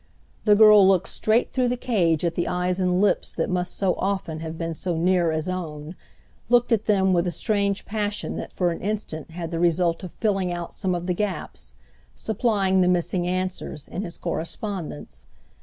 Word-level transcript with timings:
The 0.45 0.55
girl 0.55 0.87
looked 0.87 1.09
straight 1.09 1.51
through 1.53 1.67
the 1.67 1.77
cage 1.77 2.25
at 2.25 2.33
the 2.33 2.47
eyes 2.47 2.79
and 2.79 2.99
lips 2.99 3.31
that 3.33 3.51
must 3.51 3.75
so 3.77 3.93
often 3.99 4.39
have 4.39 4.57
been 4.57 4.73
so 4.73 4.97
near 4.97 5.31
as 5.31 5.47
own—looked 5.47 6.71
at 6.71 6.85
them 6.87 7.13
with 7.13 7.27
a 7.27 7.31
strange 7.31 7.85
passion 7.85 8.35
that 8.37 8.51
for 8.51 8.71
an 8.71 8.81
instant 8.81 9.29
had 9.29 9.51
the 9.51 9.59
result 9.59 10.03
of 10.03 10.11
filling 10.11 10.51
out 10.51 10.73
some 10.73 10.95
of 10.95 11.05
the 11.05 11.13
gaps, 11.13 11.75
supplying 12.15 12.81
the 12.81 12.87
missing 12.87 13.27
answers, 13.27 13.87
in 13.87 14.01
his 14.01 14.17
correspondence. 14.17 15.27